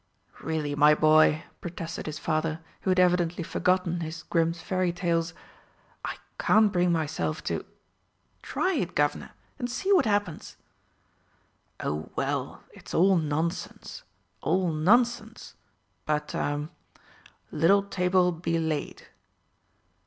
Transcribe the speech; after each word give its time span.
'""Really, 0.41 0.73
my 0.73 0.95
boy," 0.95 1.43
protested 1.61 2.07
his 2.07 2.17
father, 2.17 2.59
who 2.81 2.89
had 2.89 2.99
evidently 2.99 3.43
forgotten 3.43 3.99
his 3.99 4.23
Grimm's 4.23 4.59
Fairy 4.59 4.91
Tales, 4.91 5.35
"I 6.03 6.15
can't 6.39 6.73
bring 6.73 6.91
myself 6.91 7.43
to" 7.43 7.63
"Try 8.41 8.73
it, 8.73 8.95
Guv'nor 8.95 9.29
and 9.59 9.69
see 9.69 9.93
what 9.93 10.05
happens." 10.07 10.57
"Oh 11.79 12.09
well, 12.15 12.63
it's 12.73 12.95
all 12.95 13.15
nonsense 13.17 14.01
all 14.41 14.71
nonsense 14.71 15.53
but 16.07 16.33
er 16.33 16.69
'Little 17.51 17.83
table 17.83 18.31
be 18.31 18.57
laid.'" 18.57 19.03